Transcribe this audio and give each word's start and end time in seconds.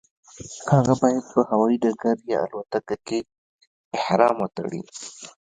هغه 0.71 0.93
باید 1.01 1.23
په 1.33 1.39
هوایي 1.49 1.77
ډګر 1.83 2.17
یا 2.31 2.39
الوتکه 2.45 2.95
کې 3.07 3.19
احرام 3.97 4.35
وتړي. 4.41 4.81